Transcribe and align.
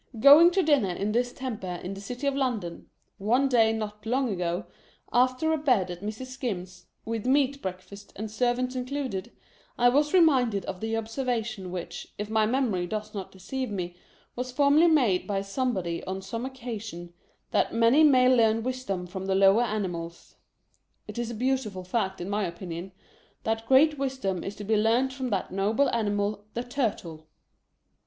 Going 0.19 0.49
to 0.53 0.63
dinner 0.63 0.89
in 0.89 1.11
this 1.11 1.31
temper 1.31 1.79
in 1.83 1.93
the 1.93 2.01
City 2.01 2.25
of 2.25 2.33
London, 2.35 2.87
one 3.19 3.47
day 3.47 3.71
not 3.71 4.03
long 4.03 4.29
ago, 4.29 4.65
after 5.13 5.53
a 5.53 5.59
bed 5.59 5.91
at 5.91 6.01
Mrs. 6.01 6.25
Skim's, 6.25 6.87
with 7.05 7.27
meat 7.27 7.61
breakfast 7.61 8.11
and 8.15 8.31
servants 8.31 8.75
included, 8.75 9.31
I 9.77 9.89
was 9.89 10.11
reminded 10.11 10.65
of 10.65 10.79
the 10.79 10.97
observation 10.97 11.71
which, 11.71 12.15
if 12.17 12.31
my 12.31 12.47
memory 12.47 12.87
does 12.87 13.13
not 13.13 13.31
deceive 13.31 13.69
me, 13.69 13.95
was 14.35 14.51
formerly 14.51 14.87
made 14.87 15.27
by 15.27 15.41
somebody 15.43 16.03
on 16.05 16.23
some 16.23 16.47
occasion, 16.47 17.13
that 17.51 17.71
man 17.71 18.09
may 18.09 18.27
learn 18.27 18.63
wisdom 18.63 19.05
from 19.05 19.27
the 19.27 19.35
lower 19.35 19.61
animals. 19.61 20.35
It 21.07 21.19
is 21.19 21.29
a 21.29 21.35
beautiful 21.35 21.83
fact, 21.83 22.19
in 22.19 22.27
my 22.27 22.45
opinion, 22.45 22.91
that 23.43 23.67
great 23.67 23.99
wisdom 23.99 24.43
is 24.43 24.55
to 24.55 24.63
be 24.63 24.75
learned 24.75 25.13
from 25.13 25.29
that 25.29 25.51
noble 25.51 25.91
animal 25.91 26.45
the 26.55 26.63
Turtle. 26.63 27.27